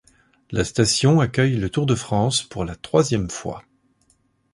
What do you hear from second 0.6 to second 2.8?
station accueille le Tour de France pour la